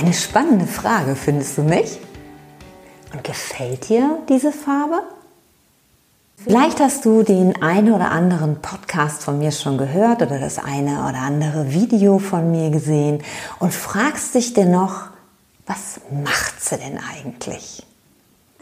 [0.00, 1.98] Eine spannende Frage, findest du nicht?
[3.12, 5.02] Und gefällt dir diese Farbe?
[6.38, 11.06] Vielleicht hast du den einen oder anderen Podcast von mir schon gehört oder das eine
[11.06, 13.22] oder andere Video von mir gesehen
[13.58, 15.10] und fragst dich dennoch,
[15.66, 17.86] was macht sie denn eigentlich?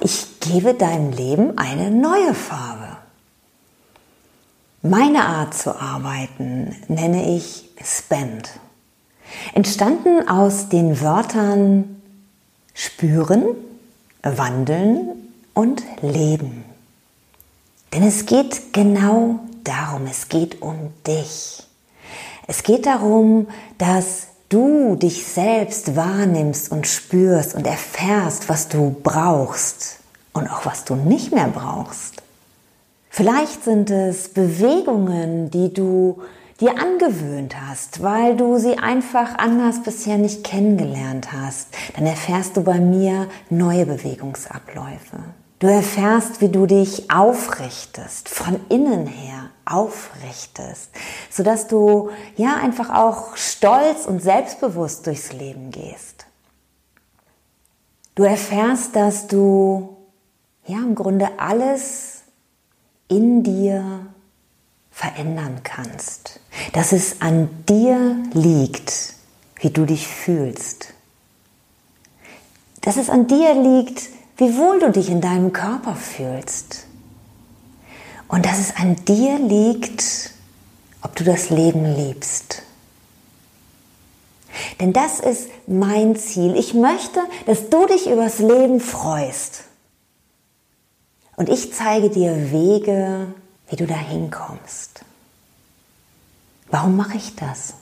[0.00, 2.96] Ich gebe deinem Leben eine neue Farbe.
[4.80, 8.58] Meine Art zu arbeiten nenne ich Spend.
[9.54, 12.00] Entstanden aus den Wörtern
[12.74, 13.44] spüren,
[14.22, 16.64] wandeln und leben.
[17.92, 21.62] Denn es geht genau darum, es geht um dich.
[22.46, 29.98] Es geht darum, dass du dich selbst wahrnimmst und spürst und erfährst, was du brauchst
[30.32, 32.22] und auch was du nicht mehr brauchst.
[33.10, 36.22] Vielleicht sind es Bewegungen, die du
[36.60, 42.62] dir angewöhnt hast, weil du sie einfach anders bisher nicht kennengelernt hast, dann erfährst du
[42.62, 45.18] bei mir neue Bewegungsabläufe.
[45.58, 50.90] Du erfährst, wie du dich aufrichtest, von innen her aufrichtest,
[51.30, 56.26] sodass du ja einfach auch stolz und selbstbewusst durchs Leben gehst.
[58.14, 59.96] Du erfährst, dass du
[60.66, 62.22] ja im Grunde alles
[63.08, 64.06] in dir
[64.96, 66.40] verändern kannst.
[66.72, 69.12] Dass es an dir liegt,
[69.56, 70.94] wie du dich fühlst.
[72.80, 76.86] Dass es an dir liegt, wie wohl du dich in deinem Körper fühlst.
[78.28, 80.30] Und dass es an dir liegt,
[81.02, 82.62] ob du das Leben liebst.
[84.80, 86.56] Denn das ist mein Ziel.
[86.56, 89.64] Ich möchte, dass du dich übers Leben freust.
[91.36, 93.34] Und ich zeige dir Wege,
[93.68, 95.04] wie du da hinkommst.
[96.68, 97.74] Warum mache ich das?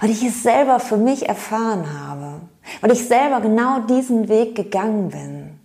[0.00, 2.40] Weil ich es selber für mich erfahren habe,
[2.80, 5.60] weil ich selber genau diesen Weg gegangen bin.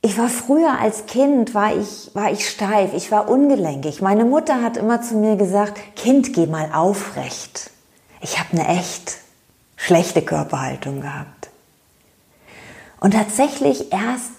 [0.00, 4.00] Ich war früher als Kind, war ich, war ich steif, ich war ungelenkig.
[4.00, 7.70] Meine Mutter hat immer zu mir gesagt, Kind, geh mal aufrecht.
[8.20, 9.18] Ich habe eine echt
[9.76, 11.50] schlechte Körperhaltung gehabt.
[13.00, 14.30] Und tatsächlich erst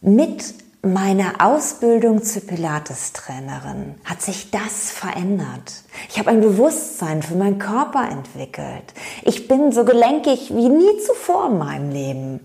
[0.00, 5.84] mit meiner Ausbildung zur Pilates-Trainerin hat sich das verändert.
[6.10, 8.92] Ich habe ein Bewusstsein für meinen Körper entwickelt.
[9.22, 12.40] Ich bin so gelenkig wie nie zuvor in meinem Leben.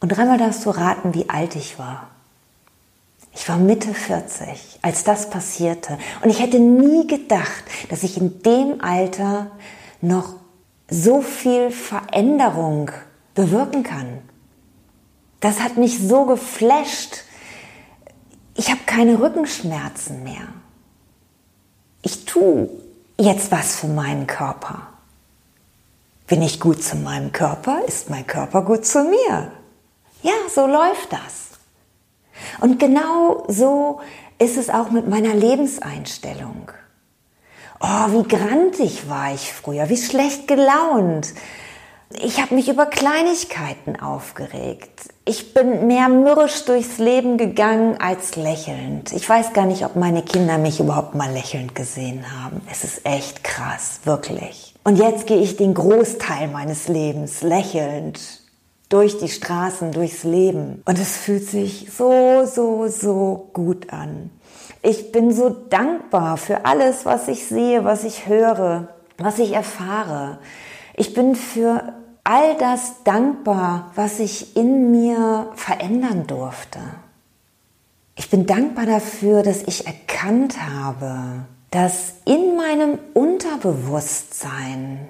[0.00, 2.10] Und dreimal darfst du raten, wie alt ich war.
[3.34, 5.98] Ich war Mitte 40, als das passierte.
[6.22, 9.50] Und ich hätte nie gedacht, dass ich in dem Alter
[10.00, 10.34] noch
[10.88, 12.92] so viel Veränderung
[13.34, 14.27] bewirken kann.
[15.40, 17.24] Das hat mich so geflasht.
[18.54, 20.48] Ich habe keine Rückenschmerzen mehr.
[22.02, 22.68] Ich tue
[23.18, 24.88] jetzt was für meinen Körper.
[26.26, 29.52] Bin ich gut zu meinem Körper, ist mein Körper gut zu mir.
[30.22, 31.58] Ja, so läuft das.
[32.60, 34.00] Und genau so
[34.38, 36.70] ist es auch mit meiner Lebenseinstellung.
[37.80, 41.32] Oh, wie grantig war ich früher, wie schlecht gelaunt.
[42.10, 45.08] Ich habe mich über Kleinigkeiten aufgeregt.
[45.28, 49.12] Ich bin mehr mürrisch durchs Leben gegangen als lächelnd.
[49.12, 52.62] Ich weiß gar nicht, ob meine Kinder mich überhaupt mal lächelnd gesehen haben.
[52.72, 54.74] Es ist echt krass, wirklich.
[54.84, 58.18] Und jetzt gehe ich den Großteil meines Lebens lächelnd
[58.88, 60.80] durch die Straßen, durchs Leben.
[60.86, 64.30] Und es fühlt sich so, so, so gut an.
[64.80, 68.88] Ich bin so dankbar für alles, was ich sehe, was ich höre,
[69.18, 70.38] was ich erfahre.
[70.96, 71.92] Ich bin für
[72.28, 76.78] all das dankbar, was ich in mir verändern durfte.
[78.16, 85.08] Ich bin dankbar dafür, dass ich erkannt habe, dass in meinem Unterbewusstsein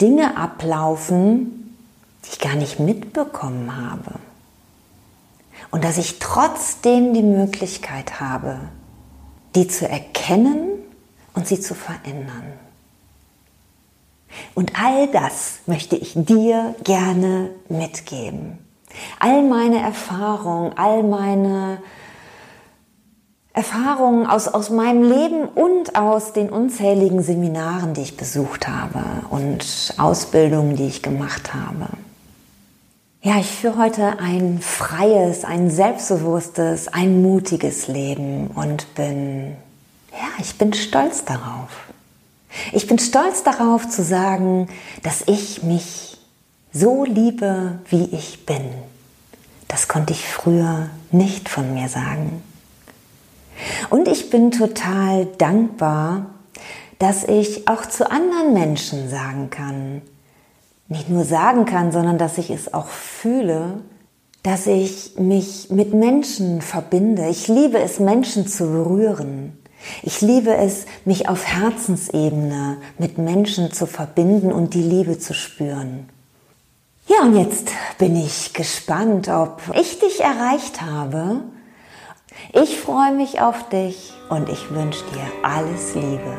[0.00, 1.76] Dinge ablaufen,
[2.24, 4.14] die ich gar nicht mitbekommen habe.
[5.70, 8.58] Und dass ich trotzdem die Möglichkeit habe,
[9.54, 10.70] die zu erkennen
[11.34, 12.67] und sie zu verändern.
[14.54, 18.58] Und all das möchte ich dir gerne mitgeben.
[19.18, 21.78] All meine Erfahrungen, all meine
[23.52, 29.94] Erfahrungen aus, aus meinem Leben und aus den unzähligen Seminaren, die ich besucht habe und
[29.98, 31.88] Ausbildungen, die ich gemacht habe.
[33.20, 39.56] Ja, ich führe heute ein freies, ein selbstbewusstes, ein mutiges Leben und bin,
[40.12, 41.87] ja, ich bin stolz darauf.
[42.72, 44.68] Ich bin stolz darauf zu sagen,
[45.02, 46.18] dass ich mich
[46.72, 48.70] so liebe, wie ich bin.
[49.68, 52.42] Das konnte ich früher nicht von mir sagen.
[53.90, 56.26] Und ich bin total dankbar,
[56.98, 60.02] dass ich auch zu anderen Menschen sagen kann,
[60.88, 63.80] nicht nur sagen kann, sondern dass ich es auch fühle,
[64.42, 67.28] dass ich mich mit Menschen verbinde.
[67.28, 69.58] Ich liebe es, Menschen zu berühren.
[70.02, 76.08] Ich liebe es, mich auf Herzensebene mit Menschen zu verbinden und die Liebe zu spüren.
[77.06, 81.40] Ja, und jetzt bin ich gespannt, ob ich dich erreicht habe.
[82.52, 86.36] Ich freue mich auf dich und ich wünsche dir alles Liebe.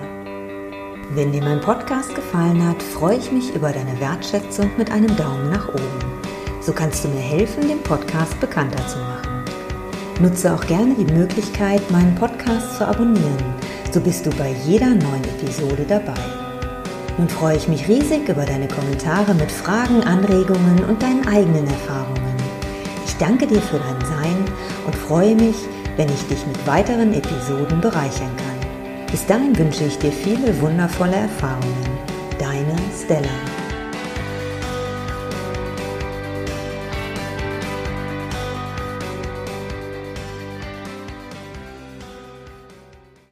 [1.12, 5.50] Wenn dir mein Podcast gefallen hat, freue ich mich über deine Wertschätzung mit einem Daumen
[5.50, 6.22] nach oben.
[6.62, 9.29] So kannst du mir helfen, den Podcast bekannter zu machen.
[10.20, 13.38] Nutze auch gerne die Möglichkeit, meinen Podcast zu abonnieren.
[13.92, 16.20] So bist du bei jeder neuen Episode dabei.
[17.18, 22.36] Nun freue ich mich riesig über deine Kommentare mit Fragen, Anregungen und deinen eigenen Erfahrungen.
[23.06, 24.46] Ich danke dir für dein Sein
[24.86, 25.56] und freue mich,
[25.96, 29.08] wenn ich dich mit weiteren Episoden bereichern kann.
[29.12, 31.90] Bis dahin wünsche ich dir viele wundervolle Erfahrungen.
[32.38, 33.49] Deine Stella.